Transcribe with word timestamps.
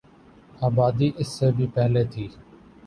آبادی 0.61 1.09
اس 1.17 1.27
سے 1.37 1.51
بھی 1.57 1.67
پہلے 1.75 2.03
تھی 2.11 2.27